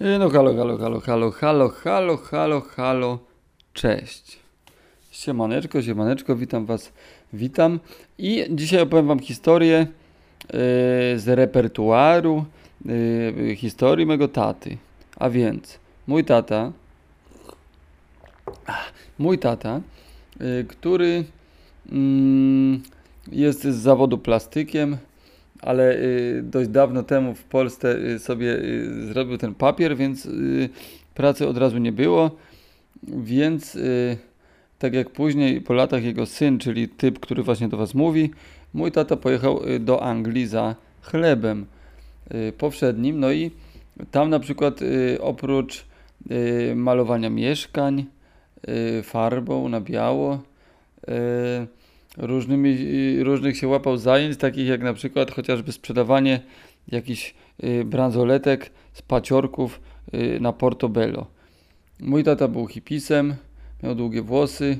E, 0.00 0.18
No 0.18 0.30
halo, 0.30 0.54
halo, 0.54 0.78
halo, 0.78 1.00
halo, 1.00 1.30
halo, 1.30 1.68
halo, 1.70 2.16
halo, 2.16 2.60
halo, 2.76 3.18
cześć. 3.74 4.38
Siemaneczko, 5.10 5.82
siemaneczko, 5.82 6.36
witam 6.36 6.66
was, 6.66 6.92
witam. 7.32 7.80
I 8.18 8.44
dzisiaj 8.50 8.80
opowiem 8.82 9.06
wam 9.06 9.18
historię 9.18 9.78
e, 9.78 9.86
z 11.18 11.28
repertuaru 11.28 12.44
e, 13.50 13.56
historii 13.56 14.06
mego 14.06 14.28
taty. 14.28 14.76
A 15.16 15.30
więc, 15.30 15.78
mój 16.06 16.24
tata, 16.24 16.72
mój 19.18 19.38
tata, 19.38 19.80
który 20.68 21.24
mm, 21.92 22.82
jest 23.32 23.62
z 23.62 23.76
zawodu 23.76 24.18
plastykiem, 24.18 24.96
ale 25.62 25.96
y, 25.96 26.42
dość 26.42 26.68
dawno 26.68 27.02
temu 27.02 27.34
w 27.34 27.44
Polsce 27.44 27.98
y, 27.98 28.18
sobie 28.18 28.56
y, 28.56 29.06
zrobił 29.06 29.38
ten 29.38 29.54
papier, 29.54 29.96
więc 29.96 30.28
pracy 31.14 31.48
od 31.48 31.58
razu 31.58 31.78
nie 31.78 31.92
było. 31.92 32.30
Więc 33.02 33.78
tak 34.78 34.94
jak 34.94 35.10
później 35.10 35.60
po 35.60 35.74
latach 35.74 36.04
jego 36.04 36.26
syn, 36.26 36.58
czyli 36.58 36.88
typ, 36.88 37.20
który 37.20 37.42
właśnie 37.42 37.68
do 37.68 37.76
Was 37.76 37.94
mówi, 37.94 38.30
mój 38.74 38.92
tata 38.92 39.16
pojechał 39.16 39.60
do 39.80 40.02
Anglii 40.02 40.46
za 40.46 40.74
chlebem 41.02 41.66
powszednim. 42.58 43.20
No 43.20 43.32
i 43.32 43.50
tam 44.10 44.30
na 44.30 44.40
przykład 44.40 44.80
oprócz 45.20 45.84
malowania 46.74 47.30
mieszkań 47.30 48.04
farbą 49.02 49.68
na 49.68 49.80
biało, 49.80 50.42
różnymi, 52.18 52.76
różnych 53.22 53.56
się 53.56 53.68
łapał 53.68 53.96
zajęć, 53.96 54.36
takich 54.36 54.68
jak 54.68 54.82
na 54.82 54.94
przykład 54.94 55.30
chociażby 55.30 55.72
sprzedawanie 55.72 56.40
jakichś 56.88 57.34
y, 57.64 57.84
bransoletek 57.84 58.70
z 58.92 59.02
paciorków 59.02 59.80
y, 60.14 60.40
na 60.40 60.52
Portobello. 60.52 61.26
Mój 62.00 62.24
tata 62.24 62.48
był 62.48 62.66
hipisem, 62.66 63.34
miał 63.82 63.94
długie 63.94 64.22
włosy, 64.22 64.78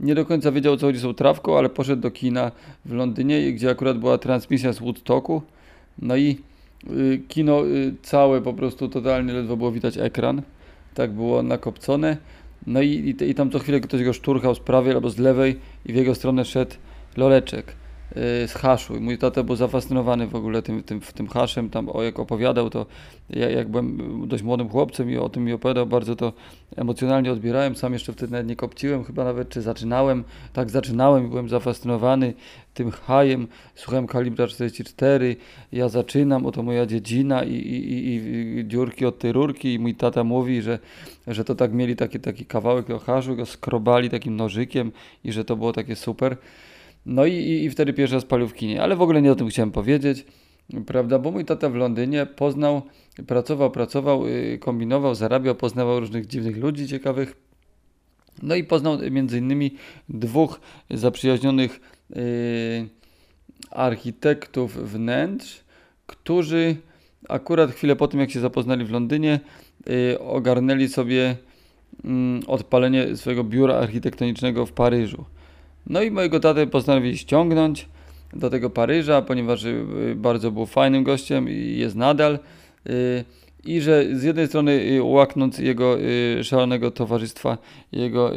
nie 0.00 0.14
do 0.14 0.26
końca 0.26 0.52
wiedział 0.52 0.76
co 0.76 0.86
chodzi 0.86 0.98
z 0.98 1.16
trawką, 1.16 1.58
ale 1.58 1.68
poszedł 1.68 2.02
do 2.02 2.10
kina 2.10 2.52
w 2.84 2.92
Londynie, 2.92 3.52
gdzie 3.52 3.70
akurat 3.70 3.98
była 3.98 4.18
transmisja 4.18 4.72
z 4.72 4.78
Woodstocku. 4.78 5.42
No 5.98 6.16
i 6.16 6.38
y, 6.90 7.22
kino 7.28 7.62
całe 8.02 8.40
po 8.40 8.54
prostu 8.54 8.88
totalnie 8.88 9.32
ledwo 9.32 9.56
było 9.56 9.72
widać 9.72 9.98
ekran. 9.98 10.42
Tak 10.94 11.12
było 11.12 11.42
nakopcone. 11.42 12.16
No 12.66 12.82
i, 12.82 13.16
i, 13.20 13.30
i 13.30 13.34
tam 13.34 13.50
co 13.50 13.58
chwilę 13.58 13.80
ktoś 13.80 14.04
go 14.04 14.12
szturchał 14.12 14.54
z 14.54 14.60
prawej 14.60 14.92
albo 14.92 15.10
z 15.10 15.18
lewej 15.18 15.58
i 15.86 15.92
w 15.92 15.96
jego 15.96 16.14
stronę 16.14 16.44
szedł 16.44 16.74
loleczek 17.16 17.72
z 18.46 18.52
haszu. 18.52 18.96
I 18.96 19.00
mój 19.00 19.18
tata 19.18 19.42
był 19.42 19.56
zafascynowany 19.56 20.26
w 20.26 20.34
ogóle 20.34 20.62
tym, 20.62 20.82
tym, 20.82 21.00
tym 21.00 21.28
haszem. 21.28 21.70
Tam 21.70 21.88
o, 21.88 22.02
jak 22.02 22.18
opowiadał, 22.18 22.70
to 22.70 22.86
ja, 23.30 23.50
jak 23.50 23.68
byłem 23.68 23.98
dość 24.28 24.42
młodym 24.42 24.68
chłopcem 24.68 25.10
i 25.10 25.16
o 25.16 25.28
tym 25.28 25.44
mi 25.44 25.52
opowiadał, 25.52 25.86
bardzo 25.86 26.16
to 26.16 26.32
emocjonalnie 26.76 27.32
odbierałem. 27.32 27.76
Sam 27.76 27.92
jeszcze 27.92 28.12
wtedy 28.12 28.32
nawet 28.32 28.46
nie 28.46 28.56
kopciłem, 28.56 29.04
chyba 29.04 29.24
nawet 29.24 29.48
czy 29.48 29.62
zaczynałem. 29.62 30.24
Tak 30.52 30.70
zaczynałem 30.70 31.26
i 31.26 31.28
byłem 31.28 31.48
zafascynowany 31.48 32.34
tym 32.74 32.90
hajem. 32.90 33.48
Słuchałem 33.74 34.06
kalibra 34.06 34.46
44. 34.46 35.36
Ja 35.72 35.88
zaczynam, 35.88 36.46
oto 36.46 36.62
moja 36.62 36.86
dziedzina 36.86 37.44
i, 37.44 37.54
i, 37.54 38.06
i, 38.08 38.14
i 38.58 38.68
dziurki 38.68 39.06
od 39.06 39.18
tej 39.18 39.32
rurki. 39.32 39.74
I 39.74 39.78
mój 39.78 39.94
tata 39.94 40.24
mówi, 40.24 40.62
że, 40.62 40.78
że 41.26 41.44
to 41.44 41.54
tak 41.54 41.72
mieli 41.72 41.96
taki, 41.96 42.20
taki 42.20 42.46
kawałek 42.46 42.86
tego 42.86 42.98
haszu, 42.98 43.36
go 43.36 43.46
skrobali 43.46 44.10
takim 44.10 44.36
nożykiem 44.36 44.92
i 45.24 45.32
że 45.32 45.44
to 45.44 45.56
było 45.56 45.72
takie 45.72 45.96
super. 45.96 46.36
No 47.06 47.26
i, 47.26 47.32
i, 47.34 47.64
i 47.64 47.70
wtedy 47.70 47.92
pierwszy 47.92 48.14
raz 48.14 48.24
palił 48.24 48.48
w 48.48 48.54
kinie. 48.54 48.82
Ale 48.82 48.96
w 48.96 49.02
ogóle 49.02 49.22
nie 49.22 49.32
o 49.32 49.34
tym 49.34 49.48
chciałem 49.48 49.70
powiedzieć, 49.70 50.24
prawda? 50.86 51.18
Bo 51.18 51.30
mój 51.30 51.44
tata 51.44 51.68
w 51.68 51.74
Londynie 51.74 52.26
poznał, 52.26 52.82
pracował, 53.26 53.70
pracował, 53.70 54.26
yy, 54.26 54.58
kombinował, 54.58 55.14
zarabiał, 55.14 55.54
poznawał 55.54 56.00
różnych 56.00 56.26
dziwnych 56.26 56.56
ludzi 56.56 56.88
ciekawych. 56.88 57.36
No 58.42 58.54
i 58.54 58.64
poznał 58.64 58.98
między 59.10 59.38
innymi 59.38 59.74
dwóch 60.08 60.60
zaprzyjaźnionych 60.90 61.80
yy, 62.10 62.20
architektów 63.70 64.92
wnętrz, 64.92 65.60
którzy 66.06 66.76
akurat 67.28 67.70
chwilę 67.70 67.96
po 67.96 68.08
tym, 68.08 68.20
jak 68.20 68.30
się 68.30 68.40
zapoznali 68.40 68.84
w 68.84 68.90
Londynie, 68.90 69.40
yy, 69.86 70.18
ogarnęli 70.20 70.88
sobie 70.88 71.36
mm, 72.04 72.42
odpalenie 72.46 73.16
swojego 73.16 73.44
biura 73.44 73.74
architektonicznego 73.74 74.66
w 74.66 74.72
Paryżu. 74.72 75.24
No 75.86 76.02
i 76.02 76.10
mojego 76.10 76.40
tatę 76.40 76.66
postanowili 76.66 77.18
ściągnąć 77.18 77.88
do 78.32 78.50
tego 78.50 78.70
Paryża, 78.70 79.22
ponieważ 79.22 79.64
y, 79.64 80.14
bardzo 80.16 80.50
był 80.50 80.66
fajnym 80.66 81.04
gościem 81.04 81.48
i 81.48 81.76
jest 81.78 81.96
nadal. 81.96 82.38
Y, 82.90 83.24
I 83.64 83.80
że 83.80 84.04
z 84.12 84.22
jednej 84.22 84.46
strony 84.48 84.72
y, 84.72 85.02
łaknąc 85.02 85.58
jego 85.58 85.96
szalonego 86.42 86.90
towarzystwa, 86.90 87.58
jego 87.92 88.30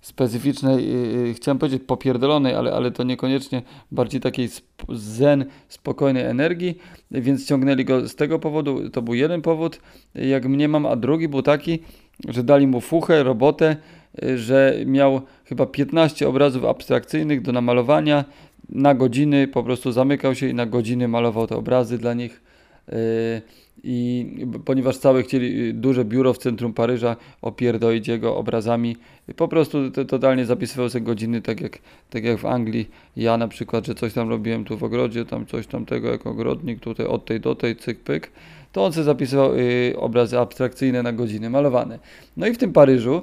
specyficznej, 0.00 0.88
chciałem 1.34 1.58
powiedzieć 1.58 1.82
popierdolonej, 1.86 2.54
ale, 2.54 2.72
ale 2.72 2.90
to 2.90 3.02
niekoniecznie, 3.02 3.62
bardziej 3.90 4.20
takiej 4.20 4.48
zen, 4.88 5.44
spokojnej 5.68 6.24
energii, 6.24 6.78
więc 7.10 7.44
ściągnęli 7.44 7.84
go 7.84 8.08
z 8.08 8.14
tego 8.14 8.38
powodu, 8.38 8.90
to 8.90 9.02
był 9.02 9.14
jeden 9.14 9.42
powód, 9.42 9.80
jak 10.14 10.44
mniemam, 10.44 10.86
a 10.86 10.96
drugi 10.96 11.28
był 11.28 11.42
taki, 11.42 11.78
że 12.28 12.42
dali 12.42 12.66
mu 12.66 12.80
fuchę, 12.80 13.22
robotę, 13.22 13.76
że 14.36 14.74
miał 14.86 15.20
chyba 15.44 15.66
15 15.66 16.28
obrazów 16.28 16.64
abstrakcyjnych 16.64 17.42
do 17.42 17.52
namalowania 17.52 18.24
na 18.68 18.94
godziny, 18.94 19.48
po 19.48 19.62
prostu 19.62 19.92
zamykał 19.92 20.34
się 20.34 20.48
i 20.48 20.54
na 20.54 20.66
godziny 20.66 21.08
malował 21.08 21.46
te 21.46 21.56
obrazy 21.56 21.98
dla 21.98 22.14
nich. 22.14 22.40
y, 22.88 23.42
I 23.84 24.26
ponieważ 24.64 24.96
całe 24.96 25.22
chcieli 25.22 25.68
y, 25.68 25.72
duże 25.72 26.04
biuro 26.04 26.32
w 26.32 26.38
centrum 26.38 26.72
Paryża 26.72 27.16
opierdolić 27.42 28.08
jego 28.08 28.36
obrazami, 28.36 28.96
po 29.36 29.48
prostu 29.48 29.90
to, 29.90 30.04
totalnie 30.04 30.44
zapisywał 30.44 30.88
sobie 30.88 31.04
godziny, 31.04 31.42
tak 31.42 31.60
jak, 31.60 31.78
tak 32.10 32.24
jak 32.24 32.38
w 32.38 32.46
Anglii. 32.46 32.88
Ja 33.16 33.36
na 33.36 33.48
przykład, 33.48 33.86
że 33.86 33.94
coś 33.94 34.12
tam 34.12 34.28
robiłem 34.28 34.64
tu 34.64 34.78
w 34.78 34.84
ogrodzie, 34.84 35.24
tam 35.24 35.46
coś 35.46 35.66
tamtego 35.66 36.08
jako 36.08 36.30
ogrodnik, 36.30 36.80
tutaj 36.80 37.06
od 37.06 37.24
tej 37.24 37.40
do 37.40 37.54
tej, 37.54 37.76
cyk 37.76 38.00
pyk, 38.00 38.30
to 38.72 38.84
on 38.84 38.92
sobie 38.92 39.04
zapisywał 39.04 39.54
y, 39.54 39.94
obrazy 39.96 40.38
abstrakcyjne 40.38 41.02
na 41.02 41.12
godziny 41.12 41.50
malowane. 41.50 41.98
No 42.36 42.46
i 42.46 42.52
w 42.52 42.58
tym 42.58 42.72
Paryżu 42.72 43.22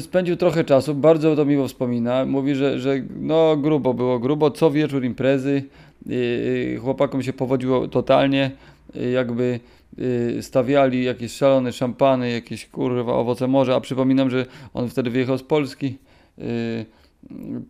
spędził 0.00 0.36
trochę 0.36 0.64
czasu, 0.64 0.94
bardzo 0.94 1.36
to 1.36 1.44
miło 1.44 1.68
wspomina. 1.68 2.24
Mówi, 2.24 2.54
że, 2.54 2.78
że 2.78 3.02
no 3.20 3.56
grubo 3.56 3.94
było, 3.94 4.18
grubo. 4.18 4.50
Co 4.50 4.70
wieczór 4.70 5.04
imprezy, 5.04 5.62
yy, 6.06 6.78
chłopakom 6.80 7.22
się 7.22 7.32
powodziło 7.32 7.88
totalnie, 7.88 8.50
yy, 8.94 9.10
jakby 9.10 9.60
stawiali 10.40 11.04
jakieś 11.04 11.32
szalone 11.32 11.72
szampany, 11.72 12.30
jakieś 12.30 12.66
kurwa 12.66 13.12
owoce 13.12 13.48
morza, 13.48 13.76
a 13.76 13.80
przypominam, 13.80 14.30
że 14.30 14.46
on 14.74 14.88
wtedy 14.88 15.10
wyjechał 15.10 15.38
z 15.38 15.42
Polski. 15.42 15.98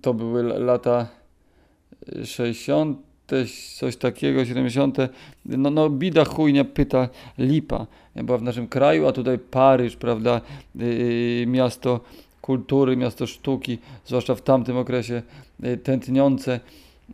To 0.01 0.15
były 0.15 0.43
lata 0.43 1.09
60 2.25 3.12
coś 3.79 3.97
takiego, 3.97 4.45
70. 4.45 4.99
No, 5.47 5.71
no 5.71 5.91
bida 5.91 6.25
chujnia 6.25 6.65
pyta 6.65 7.09
lipa. 7.39 7.87
Była 8.17 8.39
w 8.39 8.43
naszym 8.43 8.69
kraju, 8.69 9.07
a 9.07 9.13
tutaj 9.13 9.39
Paryż, 9.39 9.97
prawda, 9.97 10.41
yy, 10.75 11.47
miasto 11.47 12.01
kultury, 12.41 12.97
miasto 12.97 13.27
sztuki, 13.27 13.79
zwłaszcza 14.05 14.35
w 14.35 14.43
tamtym 14.43 14.77
okresie 14.77 15.23
yy, 15.61 15.77
tętniące 15.77 16.61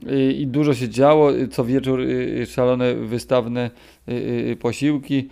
yy, 0.03 0.33
i 0.33 0.47
dużo 0.47 0.75
się 0.75 0.89
działo, 0.89 1.31
yy, 1.31 1.49
co 1.49 1.65
wieczór 1.65 2.01
szalone 2.47 2.95
wystawne 2.95 3.71
posiłki, 4.61 5.29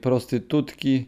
prostytutki, 0.00 1.06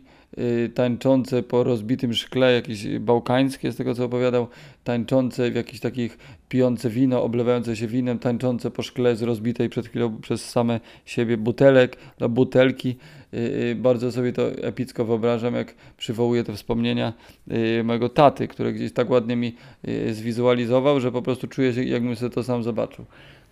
tańczące 0.75 1.43
po 1.43 1.65
rozbitym 1.65 2.15
szkle, 2.15 2.53
jakieś 2.53 2.99
bałkańskie 2.99 3.72
z 3.72 3.77
tego 3.77 3.95
co 3.95 4.05
opowiadał, 4.05 4.49
tańczące 4.84 5.50
w 5.50 5.55
jakichś 5.55 5.81
takich 5.81 6.19
pijące 6.49 6.91
wino, 6.91 7.22
oblewające 7.22 7.77
się 7.77 7.87
winem, 7.87 8.19
tańczące 8.19 8.71
po 8.71 8.83
szkle 8.83 9.17
z 9.17 9.22
rozbitej 9.22 9.69
przed 9.69 9.87
chwilą 9.89 10.21
przez 10.21 10.50
same 10.50 10.81
siebie 11.05 11.37
butelek, 11.37 11.97
no, 12.21 12.28
butelki. 12.28 12.97
Yy, 13.33 13.41
yy, 13.41 13.75
bardzo 13.75 14.13
sobie 14.13 14.33
to 14.33 14.51
epicko 14.51 15.04
wyobrażam, 15.04 15.54
jak 15.54 15.75
przywołuję 15.97 16.45
te 16.45 16.53
wspomnienia 16.53 17.13
mojego 17.84 18.09
taty, 18.09 18.48
który 18.48 18.72
gdzieś 18.72 18.92
tak 18.92 19.10
ładnie 19.10 19.37
mi 19.37 19.54
zwizualizował, 20.10 21.01
że 21.01 21.13
po 21.13 21.22
prostu 21.22 21.48
czuję 21.48 21.72
się, 21.72 21.84
jakbym 21.84 22.16
sobie 22.16 22.30
to 22.30 22.42
sam 22.42 22.63
zobaczył. 22.63 23.04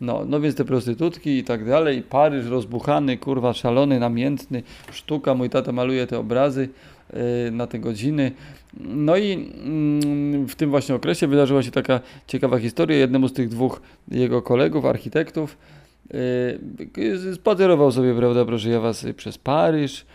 No, 0.03 0.25
no 0.27 0.41
więc 0.41 0.57
te 0.57 0.65
prostytutki 0.65 1.39
i 1.39 1.45
tak 1.45 1.65
dalej, 1.65 2.03
Paryż 2.03 2.47
rozbuchany, 2.47 3.19
kurwa, 3.19 3.53
szalony, 3.53 4.01
namiętny, 4.01 4.63
sztuka, 4.93 5.35
mój 5.35 5.51
tata 5.51 5.73
maluje 5.73 6.07
te 6.07 6.19
obrazy 6.19 6.69
yy, 7.13 7.21
na 7.51 7.67
te 7.67 7.79
godziny. 7.79 8.33
No 8.81 9.17
i 9.17 9.33
mm, 9.33 10.49
w 10.49 10.55
tym 10.55 10.71
właśnie 10.71 10.95
okresie 10.95 11.27
wydarzyła 11.27 11.63
się 11.63 11.71
taka 11.71 12.01
ciekawa 12.27 12.59
historia. 12.59 12.97
Jednemu 12.97 13.29
z 13.29 13.33
tych 13.33 13.49
dwóch 13.49 13.81
jego 14.11 14.43
kolegów, 14.43 14.85
architektów, 14.85 15.59
yy, 16.97 17.35
spacerował 17.35 17.93
sobie, 17.93 18.15
prawda, 18.15 18.45
proszę 18.45 18.69
ja 18.69 18.81
was, 18.81 19.07
przez 19.17 19.39
Paryż, 19.39 19.99
yy, 20.01 20.07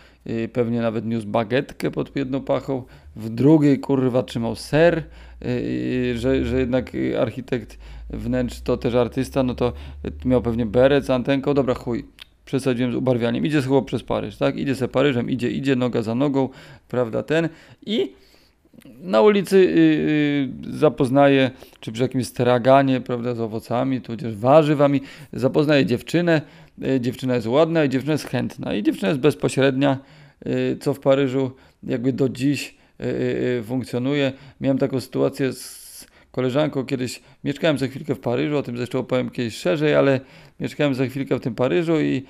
pewnie 0.52 0.80
nawet 0.80 1.06
niósł 1.06 1.26
bagietkę 1.26 1.90
pod 1.90 2.16
jedną 2.16 2.40
pachą, 2.40 2.82
w 3.16 3.28
drugiej, 3.28 3.80
kurwa, 3.80 4.22
trzymał 4.22 4.56
ser, 4.56 5.02
yy, 5.40 6.18
że, 6.18 6.44
że 6.44 6.58
jednak 6.58 6.92
architekt 7.20 7.78
wnętrz 8.10 8.60
to 8.60 8.76
też 8.76 8.94
artysta, 8.94 9.42
no 9.42 9.54
to 9.54 9.72
miał 10.24 10.42
pewnie 10.42 10.66
beret 10.66 11.04
z 11.04 11.10
antenką, 11.10 11.54
dobra 11.54 11.74
chuj, 11.74 12.04
przesadziłem 12.44 12.92
z 12.92 12.94
ubarwianiem. 12.94 13.46
Idzie 13.46 13.62
chłop 13.62 13.86
przez 13.86 14.02
Paryż, 14.02 14.36
tak? 14.36 14.56
Idzie 14.56 14.74
se 14.74 14.88
Paryżem, 14.88 15.30
idzie, 15.30 15.50
idzie, 15.50 15.76
noga 15.76 16.02
za 16.02 16.14
nogą, 16.14 16.48
prawda, 16.88 17.22
ten. 17.22 17.48
I 17.86 18.12
na 19.00 19.22
ulicy 19.22 19.64
yy, 20.66 20.78
zapoznaje, 20.78 21.50
czy 21.80 21.92
przy 21.92 22.02
jakimś 22.02 22.26
straganie, 22.26 23.00
prawda, 23.00 23.34
z 23.34 23.40
owocami, 23.40 24.00
tudzież 24.00 24.36
warzywami, 24.36 25.00
zapoznaje 25.32 25.86
dziewczynę, 25.86 26.42
yy, 26.78 27.00
dziewczyna 27.00 27.34
jest 27.34 27.46
ładna 27.46 27.84
i 27.84 27.88
dziewczyna 27.88 28.12
jest 28.12 28.28
chętna 28.28 28.74
i 28.74 28.82
dziewczyna 28.82 29.08
jest 29.08 29.20
bezpośrednia, 29.20 29.98
co 30.80 30.94
w 30.94 31.00
Paryżu 31.00 31.50
jakby 31.82 32.12
do 32.12 32.28
dziś 32.28 32.74
funkcjonuje. 33.64 34.32
Miałem 34.60 34.78
taką 34.78 35.00
sytuację 35.00 35.52
z 35.52 36.06
koleżanką 36.32 36.84
kiedyś, 36.84 37.22
mieszkałem 37.44 37.78
za 37.78 37.86
chwilkę 37.86 38.14
w 38.14 38.20
Paryżu, 38.20 38.56
o 38.56 38.62
tym 38.62 38.76
zresztą 38.76 38.98
opowiem 38.98 39.30
kiedyś 39.30 39.56
szerzej, 39.56 39.94
ale 39.94 40.20
mieszkałem 40.60 40.94
za 40.94 41.06
chwilkę 41.06 41.36
w 41.36 41.40
tym 41.40 41.54
Paryżu 41.54 42.00
i 42.00 42.22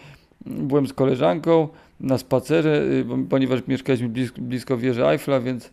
byłem 0.46 0.86
z 0.86 0.92
koleżanką 0.92 1.68
na 2.00 2.18
spacerze, 2.18 2.84
ponieważ 3.30 3.60
mieszkaliśmy 3.68 4.08
blisko, 4.08 4.40
blisko 4.40 4.78
wieży 4.78 5.06
Eiffla, 5.06 5.40
więc 5.40 5.70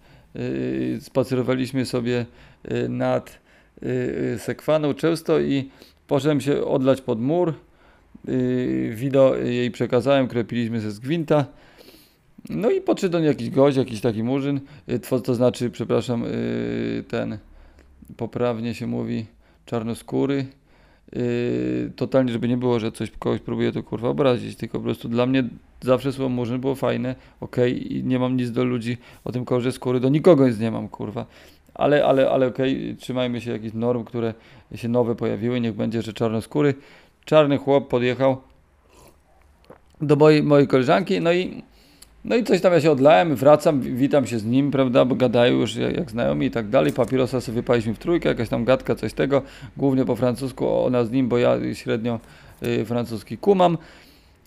spacerowaliśmy 1.00 1.86
sobie 1.86 2.26
yy, 2.72 2.90
nad 2.90 3.40
yy, 3.82 4.40
Sekwaną 4.40 4.94
często 4.94 5.40
i 5.40 5.70
poszedłem 6.08 6.42
się 6.42 6.64
odlać 6.64 7.02
pod 7.02 7.22
mur. 7.22 7.54
Wido 8.92 9.36
jej 9.36 9.72
przekazałem, 9.72 10.28
które 10.28 10.44
piliśmy 10.44 10.80
ze 10.80 11.02
Gwinta. 11.02 11.46
No 12.50 12.72
i 12.72 12.82
podszedł 12.82 13.20
jakiś 13.20 13.50
gość, 13.50 13.78
jakiś 13.78 14.02
taki 14.02 14.24
murzyn, 14.24 14.60
to, 15.24 15.36
znaczy, 15.36 15.70
przepraszam, 15.70 16.24
ten, 17.08 17.38
poprawnie 18.18 18.74
się 18.74 18.88
mówi, 18.88 19.26
czarnoskóry. 19.66 20.46
Yy, 21.14 21.92
totalnie, 21.96 22.32
żeby 22.32 22.48
nie 22.48 22.58
było, 22.58 22.80
że 22.80 22.92
coś 22.92 23.12
kogoś 23.12 23.42
próbuje 23.42 23.72
to 23.72 23.84
kurwa 23.84 24.10
obrazić, 24.10 24.56
tylko 24.56 24.78
po 24.78 24.84
prostu 24.84 25.10
dla 25.10 25.26
mnie 25.26 25.44
zawsze 25.82 26.14
słowo 26.14 26.30
murzyn 26.30 26.62
było 26.62 26.76
fajne, 26.76 27.16
okej, 27.40 27.98
i 27.98 28.04
nie 28.04 28.20
mam 28.20 28.38
nic 28.38 28.52
do 28.52 28.64
ludzi 28.64 28.98
o 29.24 29.32
tym 29.32 29.46
kolorze 29.46 29.72
skóry, 29.72 30.00
do 30.00 30.10
nikogo 30.10 30.48
nic 30.48 30.60
nie 30.60 30.72
mam, 30.72 30.90
kurwa. 30.90 31.26
Ale, 31.74 32.06
ale, 32.06 32.30
ale 32.30 32.48
okej, 32.48 32.96
trzymajmy 33.00 33.42
się 33.42 33.52
jakichś 33.52 33.74
norm, 33.74 34.04
które 34.04 34.34
się 34.76 34.88
nowe 34.88 35.16
pojawiły, 35.16 35.62
niech 35.62 35.74
będzie, 35.76 36.02
że 36.02 36.14
czarnoskóry. 36.14 36.74
Czarny 37.26 37.58
chłop 37.58 37.88
podjechał 37.88 38.42
do 40.02 40.16
mojej, 40.16 40.44
mojej 40.44 40.68
koleżanki, 40.68 41.22
no 41.22 41.34
i 41.34 41.64
no 42.26 42.36
i 42.36 42.44
coś 42.44 42.62
tam 42.62 42.74
ja 42.74 42.82
się 42.82 42.92
odlałem, 42.92 43.36
wracam, 43.36 43.82
witam 43.82 44.28
się 44.28 44.40
z 44.40 44.46
nim, 44.46 44.72
prawda, 44.72 45.06
bo 45.06 45.16
gadają 45.16 45.54
już 45.54 45.76
jak, 45.76 45.98
jak 45.98 46.12
znajomi 46.12 46.46
i 46.46 46.52
tak 46.52 46.70
dalej. 46.70 46.94
Papierosa 46.94 47.42
sobie 47.42 47.56
wypaliśmy 47.56 47.94
w 47.94 48.00
trójkę, 48.00 48.30
jakaś 48.30 48.50
tam 48.50 48.66
gadka, 48.66 48.96
coś 48.96 49.14
tego, 49.14 49.42
głównie 49.78 50.06
po 50.06 50.16
francusku, 50.16 50.70
ona 50.70 51.04
z 51.04 51.12
nim, 51.12 51.28
bo 51.28 51.38
ja 51.38 51.58
średnio 51.74 52.20
y, 52.64 52.86
francuski 52.86 53.38
kumam. 53.38 53.78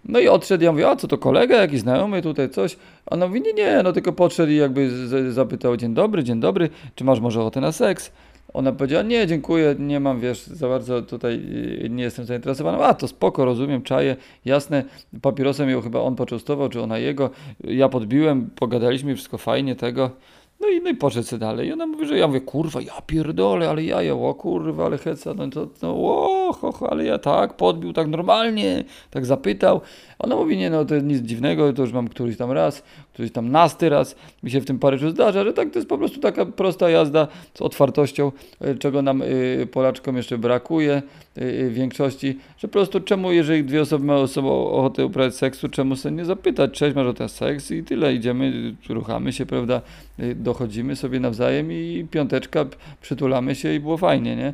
No 0.04 0.20
i 0.20 0.28
odszedł, 0.28 0.64
ja 0.64 0.72
mówię, 0.72 0.88
a 0.88 0.96
co 0.96 1.08
to 1.08 1.18
kolega, 1.18 1.56
jakiś 1.56 1.80
znajomy 1.80 2.22
tutaj, 2.22 2.50
coś. 2.50 2.76
Ona 3.06 3.26
mówi, 3.26 3.40
nie, 3.40 3.52
nie, 3.52 3.80
no 3.84 3.92
tylko 3.92 4.12
podszedł 4.12 4.52
i 4.52 4.56
jakby 4.56 4.90
zapytał, 5.32 5.76
dzień 5.76 5.94
dobry, 5.94 6.24
dzień 6.24 6.40
dobry, 6.40 6.70
czy 6.94 7.04
masz 7.04 7.20
może 7.20 7.40
ochotę 7.40 7.60
na 7.60 7.72
seks? 7.72 8.12
Ona 8.54 8.72
powiedziała, 8.72 9.02
nie, 9.02 9.26
dziękuję, 9.26 9.74
nie 9.78 10.00
mam, 10.00 10.20
wiesz, 10.20 10.46
za 10.46 10.68
bardzo 10.68 11.02
tutaj 11.02 11.42
yy, 11.82 11.90
nie 11.90 12.02
jestem 12.02 12.24
zainteresowany. 12.24 12.84
A, 12.84 12.94
to 12.94 13.08
spoko, 13.08 13.44
rozumiem, 13.44 13.82
czaję, 13.82 14.16
jasne. 14.44 14.84
Papierosem 15.22 15.70
ją 15.70 15.80
chyba 15.80 16.00
on 16.00 16.16
poczęstował, 16.16 16.68
czy 16.68 16.82
ona 16.82 16.98
jego. 16.98 17.30
Ja 17.64 17.88
podbiłem, 17.88 18.50
pogadaliśmy, 18.50 19.14
wszystko 19.14 19.38
fajnie, 19.38 19.76
tego. 19.76 20.10
No 20.60 20.68
i, 20.68 20.80
no 20.80 20.90
i 20.90 20.94
poszedł 20.94 21.26
sobie 21.26 21.40
dalej. 21.40 21.68
I 21.68 21.72
ona 21.72 21.86
mówi, 21.86 22.06
że 22.06 22.18
ja 22.18 22.26
mówię, 22.26 22.40
kurwa, 22.40 22.80
ja 22.80 23.02
pierdolę, 23.06 23.70
ale 23.70 23.84
ja, 23.84 24.02
ja, 24.02 24.14
o 24.14 24.34
kurwa, 24.34 24.86
ale 24.86 24.98
heca, 24.98 25.34
no 25.34 25.48
to, 25.48 25.68
no, 25.82 25.90
o, 25.90 26.52
ho, 26.52 26.72
ho, 26.72 26.90
ale 26.90 27.04
ja 27.04 27.18
tak, 27.18 27.56
podbił 27.56 27.92
tak 27.92 28.08
normalnie, 28.08 28.84
tak 29.10 29.26
zapytał. 29.26 29.80
Ona 30.18 30.36
mówi, 30.36 30.56
nie 30.56 30.70
no, 30.70 30.84
to 30.84 30.94
jest 30.94 31.06
nic 31.06 31.18
dziwnego, 31.18 31.72
to 31.72 31.82
już 31.82 31.92
mam 31.92 32.08
któryś 32.08 32.36
tam 32.36 32.52
raz, 32.52 32.82
któryś 33.12 33.32
tam 33.32 33.50
nasty 33.50 33.88
raz, 33.88 34.16
mi 34.42 34.50
się 34.50 34.60
w 34.60 34.64
tym 34.64 34.78
Paryżu 34.78 35.10
zdarza, 35.10 35.44
że 35.44 35.52
tak 35.52 35.70
to 35.70 35.78
jest 35.78 35.88
po 35.88 35.98
prostu 35.98 36.20
taka 36.20 36.46
prosta 36.46 36.90
jazda 36.90 37.28
z 37.54 37.62
otwartością, 37.62 38.32
y, 38.66 38.78
czego 38.78 39.02
nam 39.02 39.22
y, 39.22 39.68
Polaczkom 39.72 40.16
jeszcze 40.16 40.38
brakuje 40.38 41.02
y, 41.38 41.42
y, 41.42 41.70
większości, 41.70 42.38
że 42.58 42.68
po 42.68 42.72
prostu 42.72 43.00
czemu, 43.00 43.32
jeżeli 43.32 43.64
dwie 43.64 43.82
osoby 43.82 44.04
mają 44.04 44.20
osobą 44.20 44.70
ochotę 44.70 45.06
uprawiać 45.06 45.34
seksu, 45.34 45.68
czemu 45.68 45.96
sobie 45.96 46.16
nie 46.16 46.24
zapytać, 46.24 46.72
cześć, 46.72 46.96
masz 46.96 47.06
ochotę 47.06 47.24
na 47.24 47.28
seks 47.28 47.70
i 47.70 47.84
tyle, 47.84 48.14
idziemy, 48.14 48.74
ruchamy 48.88 49.32
się, 49.32 49.46
prawda, 49.46 49.80
y, 50.20 50.34
dochodzimy 50.48 50.96
sobie 50.96 51.20
nawzajem 51.20 51.72
i 51.72 52.06
piąteczka, 52.10 52.64
przytulamy 53.00 53.54
się 53.54 53.74
i 53.74 53.80
było 53.80 53.96
fajnie, 53.96 54.36
nie? 54.36 54.52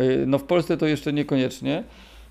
Y, 0.00 0.24
No 0.26 0.38
w 0.38 0.44
Polsce 0.44 0.76
to 0.76 0.86
jeszcze 0.86 1.12
niekoniecznie, 1.12 1.84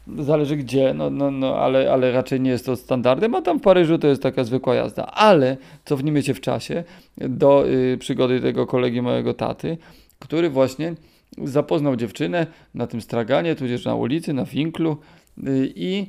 Zależy 0.07 0.57
gdzie, 0.57 0.93
no, 0.93 1.09
no, 1.09 1.31
no 1.31 1.55
ale, 1.55 1.91
ale 1.93 2.11
raczej 2.11 2.41
nie 2.41 2.49
jest 2.51 2.65
to 2.65 2.75
standardem, 2.75 3.35
a 3.35 3.41
tam 3.41 3.59
w 3.59 3.61
Paryżu 3.61 3.97
to 3.97 4.07
jest 4.07 4.23
taka 4.23 4.43
zwykła 4.43 4.75
jazda. 4.75 5.05
Ale 5.05 5.57
cofnijmy 5.85 6.23
się 6.23 6.33
w 6.33 6.41
czasie 6.41 6.83
do 7.17 7.67
y, 7.67 7.97
przygody 7.97 8.41
tego 8.41 8.67
kolegi 8.67 9.01
mojego 9.01 9.33
taty, 9.33 9.77
który 10.19 10.49
właśnie 10.49 10.95
zapoznał 11.43 11.95
dziewczynę 11.95 12.47
na 12.73 12.87
tym 12.87 13.01
straganie, 13.01 13.55
tudzież 13.55 13.85
na 13.85 13.95
ulicy, 13.95 14.33
na 14.33 14.45
winklu 14.45 14.97
y, 15.37 15.73
i 15.75 16.05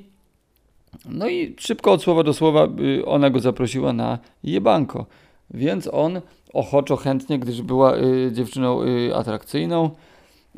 no 1.08 1.28
i 1.28 1.54
szybko 1.58 1.92
od 1.92 2.02
słowa 2.02 2.22
do 2.22 2.32
słowa 2.34 2.68
y, 2.80 3.04
ona 3.06 3.30
go 3.30 3.40
zaprosiła 3.40 3.92
na 3.92 4.18
jebanko. 4.44 5.06
Więc 5.50 5.88
on 5.92 6.20
ochoczo, 6.52 6.96
chętnie, 6.96 7.38
gdyż 7.38 7.62
była 7.62 7.96
y, 7.96 8.30
dziewczyną 8.32 8.82
y, 8.82 9.14
atrakcyjną, 9.14 9.90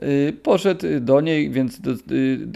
Y, 0.03 0.33
Poszedł 0.43 0.87
do 1.01 1.21
niej, 1.21 1.51
więc 1.51 1.81
do, 1.81 1.91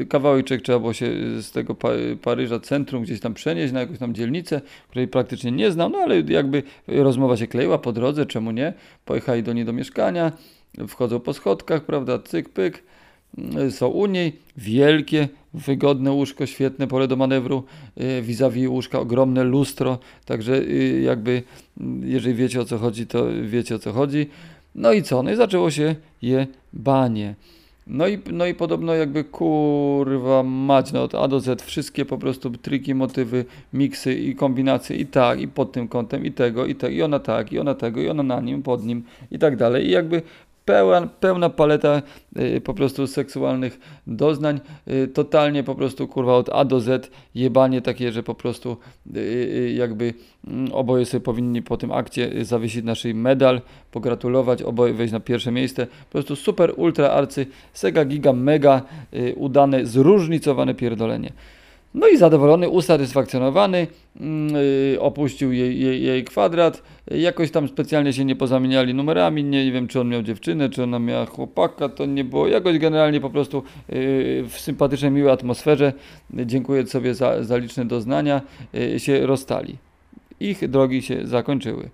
y, 0.02 0.06
kawałeczek 0.06 0.62
trzeba 0.62 0.78
było 0.78 0.92
się 0.92 1.12
z 1.42 1.50
tego 1.50 1.74
Pa- 1.74 1.88
Paryża 2.22 2.60
centrum 2.60 3.02
gdzieś 3.02 3.20
tam 3.20 3.34
przenieść 3.34 3.72
na 3.72 3.80
jakąś 3.80 3.98
tam 3.98 4.14
dzielnicę, 4.14 4.60
której 4.88 5.08
praktycznie 5.08 5.52
nie 5.52 5.70
znał, 5.70 5.88
no 5.90 5.98
ale 5.98 6.20
jakby 6.20 6.62
rozmowa 6.86 7.36
się 7.36 7.46
kleiła 7.46 7.78
po 7.78 7.92
drodze, 7.92 8.26
czemu 8.26 8.50
nie? 8.50 8.72
Pojechali 9.04 9.42
do 9.42 9.52
niej 9.52 9.64
do 9.64 9.72
mieszkania, 9.72 10.32
wchodzą 10.88 11.20
po 11.20 11.32
schodkach, 11.32 11.84
prawda, 11.84 12.18
cyk, 12.18 12.48
pyk, 12.48 12.82
y, 13.66 13.70
są 13.70 13.88
u 13.88 14.06
niej, 14.06 14.38
wielkie, 14.56 15.28
wygodne 15.54 16.12
łóżko, 16.12 16.46
świetne 16.46 16.86
pole 16.86 17.08
do 17.08 17.16
manewru, 17.16 17.64
y, 18.00 18.22
vis-a-vis 18.22 18.68
łóżka, 18.68 19.00
ogromne 19.00 19.44
lustro, 19.44 19.98
także 20.24 20.54
y, 20.54 21.00
jakby, 21.04 21.42
jeżeli 22.00 22.34
wiecie 22.34 22.60
o 22.60 22.64
co 22.64 22.78
chodzi, 22.78 23.06
to 23.06 23.26
wiecie 23.42 23.74
o 23.74 23.78
co 23.78 23.92
chodzi. 23.92 24.26
No 24.74 24.92
i 24.92 25.02
co? 25.02 25.22
No 25.22 25.30
i 25.30 25.36
zaczęło 25.36 25.70
się 25.70 25.94
je 26.22 26.46
banie. 26.72 27.34
No 27.86 28.08
i, 28.08 28.18
no 28.32 28.46
i 28.46 28.54
podobno 28.54 28.94
jakby 28.94 29.24
kurwa 29.24 30.42
mać, 30.42 30.92
no 30.92 31.02
od 31.02 31.14
A 31.14 31.28
do 31.28 31.40
Z 31.40 31.62
wszystkie 31.62 32.04
po 32.04 32.18
prostu 32.18 32.50
triki, 32.50 32.94
motywy, 32.94 33.44
miksy 33.72 34.14
i 34.14 34.34
kombinacje 34.34 34.96
i 34.96 35.06
tak, 35.06 35.40
i 35.40 35.48
pod 35.48 35.72
tym 35.72 35.88
kątem, 35.88 36.24
i 36.24 36.32
tego, 36.32 36.66
i 36.66 36.74
tego, 36.74 36.94
i 36.94 37.02
ona 37.02 37.18
tak, 37.18 37.52
i 37.52 37.58
ona 37.58 37.74
tego, 37.74 38.00
i 38.00 38.08
ona 38.08 38.22
na 38.22 38.40
nim, 38.40 38.62
pod 38.62 38.84
nim 38.84 39.02
i 39.30 39.38
tak 39.38 39.56
dalej. 39.56 39.86
I 39.86 39.90
jakby 39.90 40.22
pełna, 40.70 41.06
pełna 41.20 41.50
paleta 41.50 42.02
y, 42.38 42.60
po 42.60 42.74
prostu 42.74 43.06
seksualnych 43.06 43.80
doznań, 44.06 44.60
y, 44.88 45.08
totalnie 45.08 45.64
po 45.64 45.74
prostu 45.74 46.08
kurwa 46.08 46.36
od 46.36 46.48
A 46.48 46.64
do 46.64 46.80
Z 46.80 47.10
jebanie 47.34 47.82
takie, 47.82 48.12
że 48.12 48.22
po 48.22 48.34
prostu 48.34 48.76
y, 49.16 49.74
jakby 49.76 50.14
mm, 50.46 50.72
oboje 50.72 51.06
sobie 51.06 51.20
powinni 51.20 51.62
po 51.62 51.76
tym 51.76 51.92
akcie 51.92 52.44
zawiesić 52.44 52.84
na 52.84 52.94
szyi 52.94 53.14
medal, 53.14 53.60
pogratulować, 53.90 54.62
oboje 54.62 54.94
wejść 54.94 55.12
na 55.12 55.20
pierwsze 55.20 55.52
miejsce. 55.52 55.86
Po 55.86 56.12
prostu 56.12 56.36
super, 56.36 56.72
ultra, 56.76 57.10
arcy, 57.10 57.46
sega, 57.72 58.04
giga, 58.04 58.32
mega 58.32 58.82
udane, 59.36 59.86
zróżnicowane 59.86 60.74
pierdolenie. 60.74 61.32
No 61.94 62.08
i 62.08 62.16
zadowolony, 62.16 62.68
usatysfakcjonowany, 62.68 63.86
mm, 64.20 64.56
y, 64.94 65.00
opuścił 65.00 65.52
jej, 65.52 65.80
jej, 65.80 66.02
jej 66.02 66.24
kwadrat. 66.24 66.82
Jakoś 67.10 67.50
tam 67.50 67.68
specjalnie 67.68 68.12
się 68.12 68.24
nie 68.24 68.36
pozamieniali 68.36 68.94
numerami. 68.94 69.44
Nie 69.44 69.72
wiem, 69.72 69.88
czy 69.88 70.00
on 70.00 70.08
miał 70.08 70.22
dziewczynę, 70.22 70.70
czy 70.70 70.82
ona 70.82 70.98
miała 70.98 71.26
chłopaka. 71.26 71.88
To 71.88 72.06
nie 72.06 72.24
było. 72.24 72.48
Jakoś 72.48 72.78
generalnie 72.78 73.20
po 73.20 73.30
prostu 73.30 73.62
y, 73.92 74.44
w 74.48 74.60
sympatycznej, 74.60 75.10
miłej 75.10 75.32
atmosferze, 75.32 75.92
dziękuję 76.30 76.86
sobie 76.86 77.14
za, 77.14 77.44
za 77.44 77.56
liczne 77.56 77.84
doznania, 77.84 78.42
y, 78.74 79.00
się 79.00 79.26
rozstali. 79.26 79.76
Ich 80.40 80.68
drogi 80.68 81.02
się 81.02 81.26
zakończyły. 81.26 81.90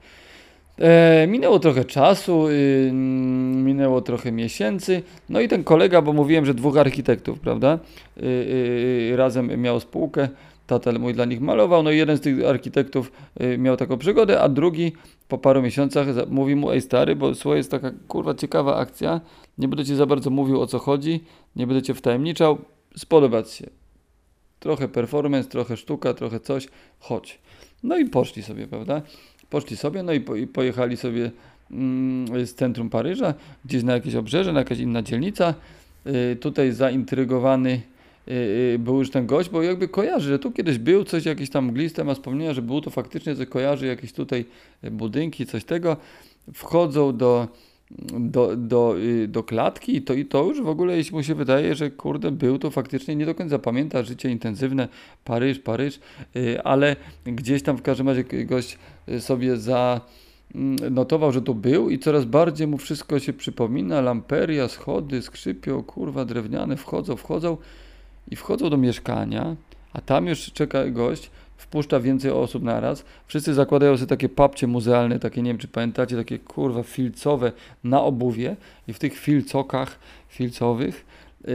E, 0.79 1.27
minęło 1.27 1.59
trochę 1.59 1.85
czasu, 1.85 2.49
y, 2.49 2.91
minęło 3.55 4.01
trochę 4.01 4.33
miesięcy, 4.33 5.03
no 5.29 5.41
i 5.41 5.49
ten 5.49 5.65
kolega, 5.65 6.03
bo 6.03 6.13
mówiłem, 6.13 6.47
że 6.47 6.55
dwóch 6.55 6.77
architektów, 6.77 7.41
prawda, 7.41 7.79
y, 8.17 8.23
y, 9.13 9.17
razem 9.17 9.61
miał 9.63 9.81
spółkę, 9.81 10.29
tata 10.67 10.93
mój 10.93 11.15
dla 11.15 11.25
nich 11.25 11.41
malował, 11.41 11.83
no 11.83 11.91
i 11.91 11.97
jeden 11.97 12.17
z 12.17 12.21
tych 12.21 12.47
architektów 12.47 13.13
y, 13.41 13.59
miał 13.59 13.77
taką 13.77 13.99
przygodę, 13.99 14.41
a 14.41 14.49
drugi 14.49 14.93
po 15.29 15.39
paru 15.39 15.63
miesiącach 15.63 16.07
mówi 16.31 16.57
mu, 16.57 16.71
ej 16.71 16.81
stary, 16.81 17.17
bo 17.17 17.35
słuchaj, 17.35 17.59
jest 17.59 17.71
taka 17.71 17.91
kurwa 18.09 18.35
ciekawa 18.35 18.77
akcja, 18.77 19.21
nie 19.59 19.69
będę 19.69 19.85
ci 19.85 19.95
za 19.95 20.07
bardzo 20.07 20.31
mówił 20.31 20.61
o 20.61 20.67
co 20.67 20.79
chodzi, 20.79 21.25
nie 21.57 21.67
będę 21.67 21.83
cię 21.83 21.95
wtajemniczał, 21.95 22.59
spodoba 22.97 23.43
ci 23.43 23.57
się. 23.57 23.67
Trochę 24.61 24.89
performance, 24.89 25.49
trochę 25.49 25.77
sztuka, 25.77 26.15
trochę 26.15 26.41
coś, 26.41 26.69
chodź. 26.99 27.39
No 27.83 27.99
i 27.99 28.05
poszli 28.05 28.43
sobie, 28.43 28.67
prawda? 28.67 29.03
Poszli 29.51 29.77
sobie, 29.77 30.03
no 30.03 30.13
i, 30.13 30.21
po, 30.21 30.37
i 30.37 30.47
pojechali 30.47 30.97
sobie 30.97 31.31
mm, 31.71 32.47
z 32.47 32.55
centrum 32.55 32.91
Paryża, 32.91 33.35
gdzieś 33.65 33.83
na 33.83 33.93
jakieś 33.93 34.15
obrzeże, 34.15 34.53
na 34.53 34.59
jakaś 34.59 34.79
inna 34.79 35.03
dzielnica. 35.03 35.55
Y, 36.33 36.37
tutaj 36.37 36.73
zaintrygowany 36.73 37.81
yy, 38.27 38.79
był 38.79 38.99
już 38.99 39.11
ten 39.11 39.27
gość, 39.27 39.51
bo 39.51 39.63
jakby 39.63 39.89
kojarzy, 39.89 40.29
że 40.29 40.39
tu 40.39 40.53
kiedyś 40.53 40.79
był 40.79 41.05
coś, 41.05 41.25
jakieś 41.25 41.51
tam 41.51 41.65
mgliste 41.67 42.05
ma 42.05 42.15
wspomnienia, 42.15 42.53
że 42.53 42.63
było 42.63 42.81
to 42.81 42.91
faktycznie, 42.91 43.35
że 43.35 43.47
kojarzy 43.47 43.87
jakieś 43.87 44.13
tutaj 44.13 44.45
budynki, 44.91 45.47
coś 45.47 45.65
tego. 45.65 45.97
Wchodzą 46.55 47.17
do, 47.17 47.49
do, 48.19 48.57
do, 48.57 48.95
do 49.29 49.43
klatki 49.43 49.97
i 49.97 50.03
to, 50.03 50.15
i 50.15 50.25
to 50.25 50.45
już 50.45 50.63
w 50.63 50.69
ogóle, 50.69 50.97
jeśli 50.97 51.17
mu 51.17 51.23
się 51.23 51.35
wydaje, 51.35 51.75
że 51.75 51.91
kurde, 51.91 52.31
był 52.31 52.59
to 52.59 52.71
faktycznie, 52.71 53.17
nie 53.17 53.27
do 53.27 53.35
końca 53.35 53.59
pamięta 53.59 54.03
życie 54.03 54.31
intensywne, 54.31 54.89
Paryż, 55.25 55.59
Paryż, 55.59 56.01
ale 56.65 56.97
gdzieś 57.25 57.63
tam 57.63 57.77
w 57.77 57.83
każdym 57.83 58.09
razie 58.09 58.25
gość 58.25 58.79
sobie 59.21 59.57
za 59.57 60.01
Mm, 60.55 60.77
że 61.31 61.43
to 61.43 61.55
był 61.55 61.91
i 61.91 61.99
coraz 61.99 62.25
bardziej 62.25 62.67
mu 62.67 62.79
wszystko 62.79 63.19
się 63.19 63.33
przypomina. 63.33 64.01
Lamperia, 64.01 64.69
schody, 64.69 65.23
skrzypio, 65.23 65.83
kurwa, 65.83 66.25
drewniane, 66.25 66.77
wchodzą, 66.77 67.17
wchodzą 67.17 67.57
i 68.31 68.37
wchodzą 68.37 68.71
do 68.71 68.77
mieszkania, 68.77 69.57
a 69.93 70.01
tam 70.01 70.27
już 70.27 70.53
czeka 70.53 70.91
gość, 70.91 71.31
wpuszcza 71.57 72.01
więcej 72.01 72.31
osób 72.31 72.63
naraz. 72.63 73.05
Wszyscy 73.27 73.55
zakładają 73.55 73.97
sobie 73.97 74.09
takie 74.09 74.29
papcie 74.29 74.67
muzealne, 74.67 75.19
takie, 75.19 75.43
nie 75.43 75.51
wiem 75.51 75.59
czy 75.59 75.69
pamiętacie, 75.69 76.17
takie 76.17 76.39
kurwa 76.39 76.83
filcowe 76.83 77.53
na 77.85 78.03
obuwie 78.03 78.57
i 78.89 78.93
w 78.93 78.99
tych 78.99 79.19
filcokach 79.19 79.99
filcowych, 80.29 81.07
yy, 81.45 81.55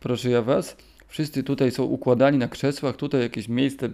proszę 0.00 0.30
ja 0.30 0.42
was, 0.42 0.76
wszyscy 1.08 1.42
tutaj 1.42 1.70
są 1.70 1.84
układani 1.84 2.38
na 2.38 2.48
krzesłach, 2.48 2.96
tutaj 2.96 3.20
jakieś 3.20 3.48
miejsce 3.48 3.88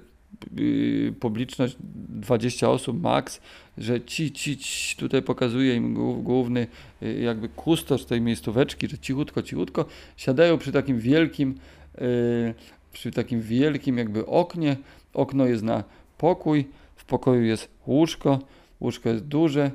Y, 0.58 1.14
publiczność 1.20 1.76
20 2.24 2.70
osób 2.70 3.02
max, 3.02 3.40
że 3.78 4.00
ci, 4.00 4.32
ci, 4.32 4.56
ci 4.56 4.96
tutaj 4.96 5.22
pokazuje 5.22 5.74
im 5.74 5.94
główny 6.22 6.66
y, 7.02 7.20
jakby 7.20 7.48
kustosz 7.48 8.04
tej 8.04 8.20
miejscóweczki, 8.20 8.88
że 8.88 8.98
cichutko, 8.98 9.42
cichutko 9.42 9.84
siadają 10.16 10.58
przy 10.58 10.72
takim 10.72 10.98
wielkim 10.98 11.54
y, 11.98 12.54
przy 12.92 13.10
takim 13.10 13.40
wielkim 13.40 13.98
jakby 13.98 14.26
oknie. 14.26 14.76
Okno 15.14 15.46
jest 15.46 15.62
na 15.62 15.84
pokój, 16.18 16.68
w 16.96 17.04
pokoju 17.04 17.42
jest 17.42 17.68
łóżko, 17.86 18.38
łóżko 18.80 19.08
jest 19.08 19.24
duże. 19.24 19.70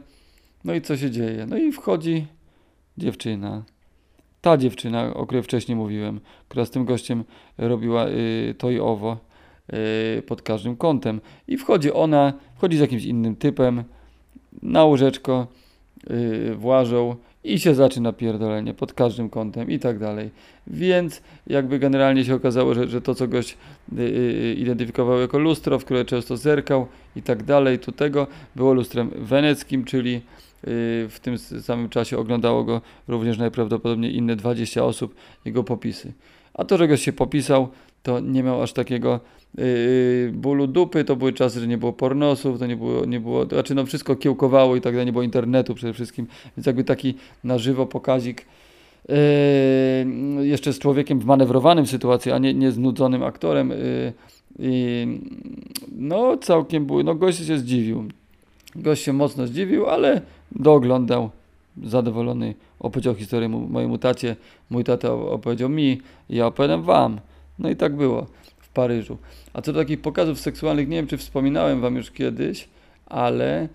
No 0.63 0.73
i 0.73 0.81
co 0.81 0.97
się 0.97 1.11
dzieje? 1.11 1.45
No 1.45 1.57
i 1.57 1.71
wchodzi 1.71 2.25
dziewczyna. 2.97 3.63
Ta 4.41 4.57
dziewczyna, 4.57 5.13
o 5.13 5.25
której 5.25 5.43
wcześniej 5.43 5.75
mówiłem, 5.75 6.19
która 6.49 6.65
z 6.65 6.71
tym 6.71 6.85
gościem 6.85 7.23
robiła 7.57 8.05
to 8.57 8.71
i 8.71 8.79
owo 8.79 9.28
Y, 9.28 9.28
pod 10.27 10.41
każdym 10.41 10.75
kątem. 10.75 11.21
I 11.47 11.57
wchodzi 11.57 11.93
ona, 11.93 12.33
wchodzi 12.55 12.77
z 12.77 12.79
jakimś 12.79 13.03
innym 13.03 13.35
typem 13.35 13.83
na 14.61 14.83
łóżeczko, 14.83 15.47
yy, 16.09 16.55
włażą 16.55 17.15
i 17.43 17.59
się 17.59 17.75
zaczyna 17.75 18.13
pierdolenie 18.13 18.73
pod 18.73 18.93
każdym 18.93 19.29
kątem 19.29 19.71
i 19.71 19.79
tak 19.79 19.99
dalej. 19.99 20.29
Więc 20.67 21.21
jakby 21.47 21.79
generalnie 21.79 22.25
się 22.25 22.35
okazało, 22.35 22.73
że, 22.73 22.87
że 22.87 23.01
to 23.01 23.15
co 23.15 23.27
gość 23.27 23.57
yy, 23.91 24.53
identyfikował 24.53 25.19
jako 25.19 25.39
lustro, 25.39 25.79
w 25.79 25.85
które 25.85 26.05
często 26.05 26.37
zerkał 26.37 26.87
i 27.15 27.21
tak 27.21 27.43
dalej, 27.43 27.79
to 27.79 27.91
tego 27.91 28.27
było 28.55 28.73
lustrem 28.73 29.11
weneckim, 29.15 29.85
czyli 29.85 30.21
w 31.09 31.17
tym 31.21 31.37
samym 31.37 31.89
czasie 31.89 32.17
oglądało 32.17 32.63
go 32.63 32.81
również 33.07 33.37
najprawdopodobniej 33.37 34.15
inne 34.15 34.35
20 34.35 34.83
osób, 34.83 35.15
jego 35.45 35.63
popisy. 35.63 36.13
A 36.53 36.65
to, 36.65 36.77
że 36.77 36.87
gość 36.87 37.03
się 37.03 37.13
popisał, 37.13 37.69
to 38.03 38.19
nie 38.19 38.43
miał 38.43 38.61
aż 38.63 38.73
takiego 38.73 39.19
yy, 39.57 40.31
bólu 40.33 40.67
dupy, 40.67 41.03
to 41.03 41.15
były 41.15 41.33
czasy, 41.33 41.59
że 41.59 41.67
nie 41.67 41.77
było 41.77 41.93
pornosów, 41.93 42.59
to 42.59 42.67
nie 42.67 42.75
było, 42.75 43.05
nie 43.05 43.19
było, 43.19 43.45
znaczy 43.45 43.75
no 43.75 43.85
wszystko 43.85 44.15
kiełkowało 44.15 44.75
i 44.75 44.81
tak 44.81 44.93
dalej, 44.93 45.05
nie 45.05 45.11
było 45.11 45.23
internetu 45.23 45.75
przede 45.75 45.93
wszystkim, 45.93 46.27
więc 46.57 46.67
jakby 46.67 46.83
taki 46.83 47.15
na 47.43 47.57
żywo 47.57 47.85
pokazik 47.85 48.45
yy, 49.09 49.15
jeszcze 50.47 50.73
z 50.73 50.79
człowiekiem 50.79 51.19
wmanewrowanym 51.19 51.85
w 51.85 51.89
sytuacji, 51.89 52.31
a 52.31 52.37
nie, 52.37 52.53
nie 52.53 52.71
znudzonym 52.71 53.23
aktorem 53.23 53.69
yy, 53.69 54.13
i 54.59 55.07
no 55.91 56.37
całkiem 56.37 56.85
był, 56.85 57.03
no 57.03 57.15
gość 57.15 57.47
się 57.47 57.57
zdziwił. 57.57 58.05
Gość 58.75 59.03
się 59.03 59.13
mocno 59.13 59.47
zdziwił, 59.47 59.85
ale 59.85 60.21
dooglądał 60.51 61.29
zadowolony, 61.83 62.55
opowiedział 62.79 63.15
historię 63.15 63.49
mojemu 63.49 63.97
tacie, 63.97 64.35
mój 64.69 64.83
tata 64.83 65.13
opowiedział 65.13 65.69
mi, 65.69 66.01
ja 66.29 66.47
opowiadam 66.47 66.83
wam. 66.83 67.19
No 67.59 67.69
i 67.69 67.75
tak 67.75 67.95
było 67.95 68.27
w 68.59 68.69
Paryżu. 68.69 69.17
A 69.53 69.61
co 69.61 69.73
do 69.73 69.79
takich 69.79 70.01
pokazów 70.01 70.39
seksualnych, 70.39 70.87
nie 70.87 70.95
wiem 70.95 71.07
czy 71.07 71.17
wspominałem 71.17 71.81
wam 71.81 71.95
już 71.95 72.11
kiedyś, 72.11 72.67
ale 73.05 73.67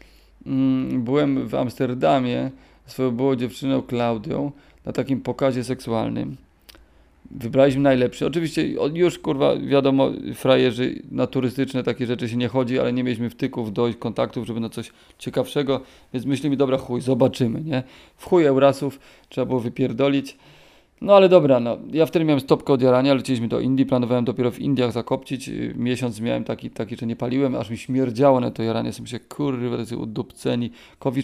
mm, 0.47 1.05
byłem 1.05 1.49
w 1.49 1.55
Amsterdamie 1.55 2.51
swoją 2.87 3.11
byłą 3.11 3.37
dziewczyną 3.37 3.83
Klaudią 3.83 4.53
na 4.85 4.93
takim 4.93 5.21
pokazie 5.21 5.65
seksualnym. 5.65 6.37
Wybraliśmy 7.31 7.83
najlepszy. 7.83 8.27
Oczywiście 8.27 8.69
już 8.95 9.19
kurwa 9.19 9.57
wiadomo, 9.57 10.11
frajerzy 10.35 11.03
na 11.11 11.27
turystyczne 11.27 11.83
takie 11.83 12.07
rzeczy 12.07 12.29
się 12.29 12.37
nie 12.37 12.49
chodzi, 12.49 12.79
ale 12.79 12.93
nie 12.93 13.05
mieliśmy 13.05 13.31
wtyków, 13.31 13.73
dojść, 13.73 13.99
kontaktów, 13.99 14.47
żeby 14.47 14.61
na 14.61 14.69
coś 14.69 14.93
ciekawszego, 15.19 15.81
więc 16.13 16.27
myślimy, 16.27 16.57
dobra 16.57 16.79
chuj, 16.79 17.01
zobaczymy, 17.01 17.61
nie? 17.61 17.83
W 18.17 18.25
chuj 18.25 18.45
Eurasów 18.45 19.01
trzeba 19.29 19.47
było 19.47 19.61
wypierdolić. 19.61 20.37
No 21.05 21.17
ale 21.17 21.29
dobra, 21.29 21.61
no. 21.61 21.79
Ja 21.93 22.07
wtedy 22.07 22.25
miałem 22.25 22.41
stopkę 22.41 22.73
od 22.73 22.83
jarania, 22.83 23.15
leciliśmy 23.15 23.49
do 23.49 23.61
Indii, 23.61 23.87
planowałem 23.87 24.25
dopiero 24.25 24.51
w 24.51 24.59
Indiach 24.59 24.93
zakopcić. 24.93 25.51
Miesiąc 25.75 26.21
miałem 26.21 26.45
taki, 26.45 26.71
taki 26.71 26.97
że 26.97 27.07
nie 27.07 27.17
paliłem, 27.17 27.55
aż 27.55 27.71
mi 27.71 27.79
śmierdziało 27.79 28.41
na 28.41 28.51
to 28.51 28.63
jaranie. 28.63 28.93
Sobie 28.93 29.09
się 29.09 29.21
kurwa, 29.21 29.77
tacy 29.77 29.97
udupceni. 29.97 30.71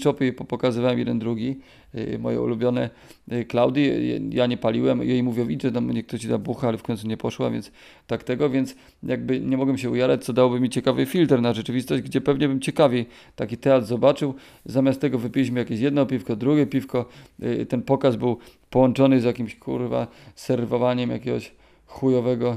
Shopy 0.00 0.32
pokazywałem 0.32 0.98
jeden 0.98 1.18
drugi, 1.18 1.56
y, 1.94 2.18
moje 2.18 2.40
ulubione 2.40 2.90
y, 3.32 3.44
Klaudii. 3.44 3.90
Ja 4.30 4.46
nie 4.46 4.56
paliłem, 4.56 5.02
jej 5.02 5.22
mówią, 5.22 5.48
idź, 5.48 5.62
tam 5.74 5.90
nie 5.90 6.02
ktoś 6.02 6.20
ci 6.20 6.28
da 6.28 6.38
bucha, 6.38 6.68
ale 6.68 6.78
w 6.78 6.82
końcu 6.82 7.08
nie 7.08 7.16
poszła, 7.16 7.50
więc 7.50 7.72
tak 8.06 8.24
tego, 8.24 8.50
więc 8.50 8.76
jakby 9.02 9.40
nie 9.40 9.56
mogłem 9.56 9.78
się 9.78 9.90
ujarać, 9.90 10.24
co 10.24 10.32
dałoby 10.32 10.60
mi 10.60 10.70
ciekawy 10.70 11.06
filtr 11.06 11.40
na 11.40 11.52
rzeczywistość, 11.52 12.02
gdzie 12.02 12.20
pewnie 12.20 12.48
bym 12.48 12.60
ciekawiej 12.60 13.06
taki 13.36 13.56
teatr 13.56 13.86
zobaczył. 13.86 14.34
Zamiast 14.64 15.00
tego 15.00 15.18
wypiliśmy 15.18 15.60
jakieś 15.60 15.80
jedno 15.80 16.06
piwko, 16.06 16.36
drugie 16.36 16.66
piwko. 16.66 17.08
Y, 17.42 17.66
ten 17.66 17.82
pokaz 17.82 18.16
był 18.16 18.38
połączony 18.70 19.20
z 19.20 19.24
jakimś 19.24 19.56
kurwa 19.56 20.06
serwowaniem 20.34 21.10
jakiegoś 21.10 21.52
chujowego, 21.86 22.56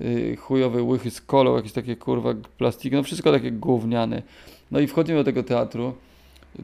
yy, 0.00 0.36
chujowej 0.36 0.82
łychy 0.82 1.10
z 1.10 1.20
kolą, 1.20 1.56
jakieś 1.56 1.72
takie 1.72 1.96
kurwa 1.96 2.34
plastiki, 2.58 2.96
no 2.96 3.02
wszystko 3.02 3.32
takie 3.32 3.52
gówniane. 3.52 4.22
No 4.70 4.80
i 4.80 4.86
wchodzimy 4.86 5.18
do 5.18 5.24
tego 5.24 5.42
teatru, 5.42 5.94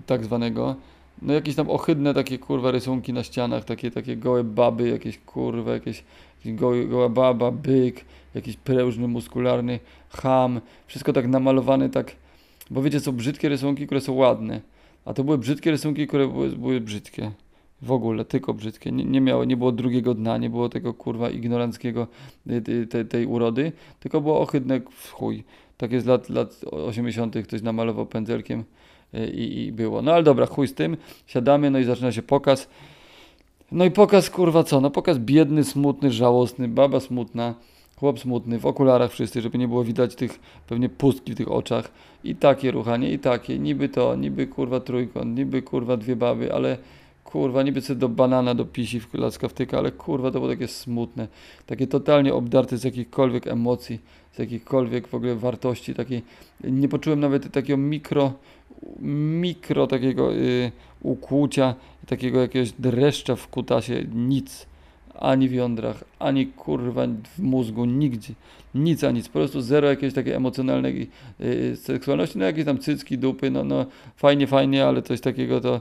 tak 0.06 0.24
zwanego, 0.24 0.76
no 1.22 1.32
jakieś 1.32 1.54
tam 1.54 1.70
ohydne 1.70 2.14
takie 2.14 2.38
kurwa 2.38 2.70
rysunki 2.70 3.12
na 3.12 3.22
ścianach, 3.22 3.64
takie, 3.64 3.90
takie 3.90 4.16
gołe 4.16 4.44
baby, 4.44 4.88
jakieś 4.88 5.18
kurwa, 5.18 5.72
jakieś, 5.72 6.04
jakieś 6.38 6.54
gołe, 6.54 6.84
goła 6.84 7.08
baba, 7.08 7.50
byk, 7.50 8.04
jakiś 8.34 8.56
prężny, 8.56 9.08
muskularny 9.08 9.78
ham, 10.10 10.60
wszystko 10.86 11.12
tak 11.12 11.28
namalowane, 11.28 11.90
tak, 11.90 12.16
bo 12.70 12.82
wiecie, 12.82 13.00
są 13.00 13.12
brzydkie 13.12 13.48
rysunki, 13.48 13.86
które 13.86 14.00
są 14.00 14.12
ładne, 14.12 14.60
a 15.04 15.14
to 15.14 15.24
były 15.24 15.38
brzydkie 15.38 15.70
rysunki, 15.70 16.06
które 16.06 16.28
były, 16.28 16.48
były 16.48 16.80
brzydkie 16.80 17.30
w 17.82 17.92
ogóle, 17.92 18.24
tylko 18.24 18.54
brzydkie. 18.54 18.92
Nie, 18.92 19.04
nie, 19.04 19.20
miało, 19.20 19.44
nie 19.44 19.56
było 19.56 19.72
drugiego 19.72 20.14
dna, 20.14 20.38
nie 20.38 20.50
było 20.50 20.68
tego 20.68 20.94
kurwa 20.94 21.30
ignoranckiego 21.30 22.06
y, 22.50 22.86
tej, 22.86 23.06
tej 23.06 23.26
urody, 23.26 23.72
tylko 24.00 24.20
było 24.20 24.40
ohydne 24.40 24.80
w 24.90 25.10
chuj. 25.10 25.44
Tak 25.76 25.92
jest 25.92 26.06
lat, 26.06 26.28
lat 26.28 26.64
80. 26.70 27.36
ktoś 27.44 27.62
namalował 27.62 28.06
pędzelkiem 28.06 28.64
y, 29.14 29.26
i, 29.26 29.64
i 29.64 29.72
było. 29.72 30.02
No 30.02 30.12
ale 30.12 30.22
dobra, 30.22 30.46
chuj 30.46 30.68
z 30.68 30.74
tym, 30.74 30.96
siadamy, 31.26 31.70
no 31.70 31.78
i 31.78 31.84
zaczyna 31.84 32.12
się 32.12 32.22
pokaz. 32.22 32.68
No 33.72 33.84
i 33.84 33.90
pokaz 33.90 34.30
kurwa 34.30 34.64
co? 34.64 34.80
No 34.80 34.90
pokaz 34.90 35.18
biedny, 35.18 35.64
smutny, 35.64 36.10
żałosny, 36.10 36.68
baba 36.68 37.00
smutna, 37.00 37.54
chłop 37.96 38.20
smutny, 38.20 38.58
w 38.58 38.66
okularach 38.66 39.10
wszyscy, 39.10 39.40
żeby 39.40 39.58
nie 39.58 39.68
było 39.68 39.84
widać 39.84 40.14
tych 40.14 40.40
pewnie 40.66 40.88
pustki 40.88 41.32
w 41.32 41.36
tych 41.36 41.50
oczach. 41.50 41.92
I 42.24 42.36
takie 42.36 42.70
ruchanie, 42.70 43.12
i 43.12 43.18
takie, 43.18 43.58
niby 43.58 43.88
to, 43.88 44.16
niby 44.16 44.46
kurwa 44.46 44.80
trójkąt, 44.80 45.36
niby 45.36 45.62
kurwa 45.62 45.96
dwie 45.96 46.16
baby, 46.16 46.52
ale 46.54 46.78
kurwa, 47.24 47.62
niby 47.62 47.80
sobie 47.80 48.00
do 48.00 48.08
banana, 48.08 48.54
do 48.54 48.64
pisi 48.64 49.00
w 49.00 49.10
klacka 49.10 49.48
wtyka, 49.48 49.78
ale 49.78 49.92
kurwa, 49.92 50.30
to 50.30 50.40
było 50.40 50.52
takie 50.52 50.68
smutne, 50.68 51.28
takie 51.66 51.86
totalnie 51.86 52.34
obdarte 52.34 52.78
z 52.78 52.84
jakichkolwiek 52.84 53.46
emocji, 53.46 53.98
z 54.32 54.38
jakichkolwiek 54.38 55.08
w 55.08 55.14
ogóle 55.14 55.34
wartości, 55.34 55.94
takiej, 55.94 56.22
nie 56.64 56.88
poczułem 56.88 57.20
nawet 57.20 57.52
takiego 57.52 57.76
mikro, 57.76 58.32
mikro 59.40 59.86
takiego 59.86 60.34
y, 60.34 60.72
ukłucia, 61.00 61.74
takiego 62.06 62.40
jakiegoś 62.40 62.72
dreszcza 62.72 63.36
w 63.36 63.48
kutasie, 63.48 64.04
nic, 64.14 64.66
ani 65.14 65.48
w 65.48 65.52
jądrach, 65.52 66.04
ani 66.18 66.46
kurwa 66.46 67.06
w 67.36 67.38
mózgu, 67.38 67.84
nigdzie, 67.84 68.34
nic 68.74 69.04
a 69.04 69.10
nic, 69.10 69.28
po 69.28 69.32
prostu 69.32 69.60
zero 69.60 69.88
jakiejś 69.88 70.14
takiej 70.14 70.32
emocjonalnej 70.32 71.10
y, 71.40 71.76
seksualności, 71.76 72.38
no 72.38 72.44
jakieś 72.44 72.64
tam 72.64 72.78
cycki, 72.78 73.18
dupy, 73.18 73.50
no, 73.50 73.64
no 73.64 73.86
fajnie, 74.16 74.46
fajnie, 74.46 74.86
ale 74.86 75.02
coś 75.02 75.20
takiego 75.20 75.60
to 75.60 75.80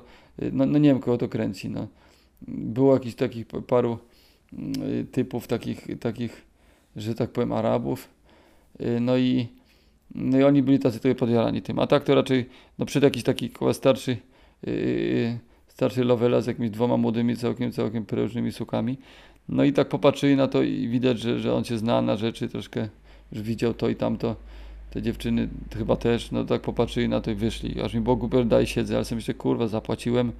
no, 0.52 0.66
no 0.66 0.80
nie 0.80 0.90
wiem 0.90 1.00
kogo 1.00 1.18
to 1.18 1.28
kręci, 1.28 1.70
no. 1.70 1.88
Było 2.48 2.94
jakichś 2.94 3.16
takich 3.16 3.46
paru 3.68 3.98
y, 4.54 5.06
typów 5.12 5.48
takich, 5.48 5.88
takich, 6.00 6.46
że 6.96 7.16
tak 7.16 7.30
powiem, 7.30 7.52
Arabów, 7.52 8.10
y, 8.82 9.00
no 9.00 9.18
i, 9.18 9.48
no 10.16 10.40
i 10.40 10.44
oni 10.44 10.64
byli 10.64 10.80
tacy 10.80 11.00
trochę 11.00 11.16
podjarani 11.16 11.62
tym, 11.62 11.80
a 11.80 11.88
tak 11.88 12.04
to 12.04 12.16
raczej, 12.16 12.50
no 12.80 12.86
przed 12.86 13.04
jakiś 13.04 13.24
taki 13.24 13.50
koła 13.50 13.74
starszy, 13.74 14.18
yy, 14.64 15.40
starszy 15.68 16.04
Lovela 16.04 16.42
z 16.42 16.48
jakimiś 16.48 16.72
dwoma 16.72 16.98
młodymi, 16.98 17.38
całkiem, 17.38 17.72
całkiem 17.72 18.06
prężnymi 18.06 18.52
sukami, 18.52 18.98
No 19.50 19.64
i 19.64 19.74
tak 19.74 19.90
popatrzyli 19.90 20.36
na 20.36 20.48
to 20.48 20.64
i 20.64 20.88
widać, 20.88 21.20
że, 21.20 21.40
że 21.40 21.54
on 21.54 21.64
się 21.64 21.78
zna 21.78 22.02
na 22.02 22.16
rzeczy, 22.16 22.50
troszkę 22.50 22.90
już 23.32 23.42
widział 23.42 23.74
to 23.74 23.90
i 23.90 23.96
tamto. 23.96 24.36
Te 24.92 25.02
dziewczyny 25.02 25.50
chyba 25.78 25.96
też, 25.96 26.32
no 26.32 26.44
tak 26.44 26.62
popatrzyli 26.62 27.10
na 27.10 27.22
to 27.22 27.32
i 27.32 27.36
wyszli. 27.36 27.82
Aż 27.82 27.94
mi 27.94 28.02
Bogu 28.02 28.46
daj 28.46 28.68
siedzę, 28.68 28.96
ale 28.96 29.06
sobie 29.06 29.16
myślę, 29.16 29.34
kurwa, 29.34 29.68
zapłaciłem, 29.68 30.32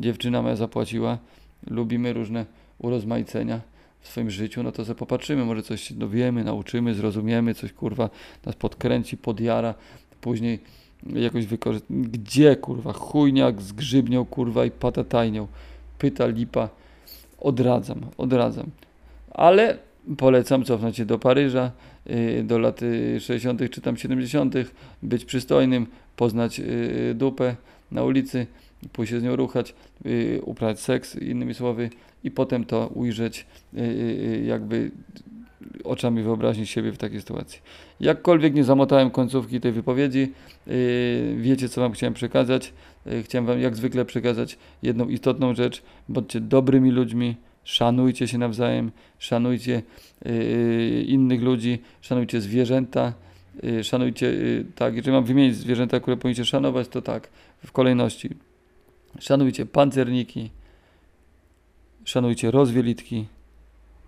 dziewczyna 0.00 0.42
moja 0.42 0.56
zapłaciła, 0.56 1.18
lubimy 1.66 2.12
różne 2.12 2.46
urozmaicenia 2.78 3.60
w 4.00 4.08
swoim 4.08 4.30
życiu, 4.30 4.62
no 4.62 4.72
to 4.72 4.84
sobie 4.84 4.98
popatrzymy, 4.98 5.44
może 5.44 5.62
coś 5.62 5.82
się 5.82 5.94
dowiemy, 5.94 6.44
nauczymy, 6.44 6.94
zrozumiemy, 6.94 7.54
coś 7.54 7.72
kurwa 7.72 8.10
nas 8.46 8.56
podkręci, 8.56 9.16
podjara, 9.16 9.74
później 10.20 10.58
jakoś 11.14 11.46
wykorzystamy. 11.46 12.08
Gdzie 12.08 12.56
kurwa? 12.56 12.92
Chujniak 12.92 13.62
z 13.62 13.72
grzybnią 13.72 14.24
kurwa 14.24 14.64
i 14.64 14.70
patatajnią. 14.70 15.46
Pyta 15.98 16.26
lipa. 16.26 16.68
Odradzam, 17.40 18.00
odradzam. 18.18 18.66
Ale 19.30 19.78
polecam 20.16 20.64
cofnąć 20.64 20.96
się 20.96 21.04
do 21.04 21.18
Paryża, 21.18 21.70
y, 22.10 22.42
do 22.44 22.58
lat 22.58 22.82
y, 22.82 23.20
60. 23.20 23.70
czy 23.70 23.80
tam 23.80 23.96
70., 23.96 24.54
być 25.02 25.24
przystojnym, 25.24 25.86
poznać 26.16 26.60
y, 26.60 27.14
dupę 27.14 27.56
na 27.92 28.04
ulicy, 28.04 28.46
pójść 28.92 29.10
się 29.12 29.20
z 29.20 29.22
nią 29.22 29.36
ruchać, 29.36 29.74
y, 30.06 30.40
uprawiać 30.44 30.80
seks, 30.80 31.16
innymi 31.16 31.54
słowy, 31.54 31.90
i 32.24 32.30
potem 32.30 32.64
to 32.64 32.86
ujrzeć 32.86 33.46
y, 33.74 33.80
y, 33.80 34.44
jakby 34.46 34.90
oczami 35.84 36.22
wyobraźni 36.22 36.66
siebie 36.66 36.92
w 36.92 36.98
takiej 36.98 37.20
sytuacji. 37.20 37.60
Jakkolwiek 38.00 38.54
nie 38.54 38.64
zamotałem 38.64 39.10
końcówki 39.10 39.60
tej 39.60 39.72
wypowiedzi, 39.72 40.32
y, 40.68 41.36
wiecie 41.38 41.68
co 41.68 41.80
Wam 41.80 41.92
chciałem 41.92 42.14
przekazać. 42.14 42.72
Y, 43.06 43.22
Chciałem 43.22 43.46
Wam 43.46 43.60
jak 43.60 43.76
zwykle 43.76 44.04
przekazać 44.04 44.58
jedną 44.82 45.08
istotną 45.08 45.54
rzecz. 45.54 45.82
Bądźcie 46.08 46.40
dobrymi 46.40 46.90
ludźmi, 46.90 47.36
szanujcie 47.64 48.28
się 48.28 48.38
nawzajem, 48.38 48.90
szanujcie 49.18 49.82
y, 50.26 51.04
innych 51.08 51.42
ludzi, 51.42 51.78
szanujcie 52.00 52.40
zwierzęta, 52.40 53.12
y, 53.64 53.84
szanujcie, 53.84 54.26
y, 54.26 54.64
tak, 54.74 54.96
jeżeli 54.96 55.12
mam 55.12 55.24
wymienić 55.24 55.56
zwierzęta, 55.56 56.00
które 56.00 56.16
powinniście 56.16 56.44
szanować, 56.44 56.88
to 56.88 57.02
tak, 57.02 57.28
w 57.66 57.72
kolejności. 57.72 58.30
Szanujcie 59.20 59.66
pancerniki, 59.66 60.50
szanujcie 62.04 62.50
rozwielitki, 62.50 63.26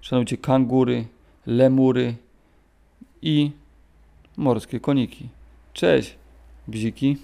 szanujcie 0.00 0.36
kangury, 0.36 1.06
lemury 1.46 2.14
i 3.22 3.50
morskie 4.36 4.80
koniki. 4.80 5.28
Cześć, 5.72 6.16
bziki. 6.68 7.16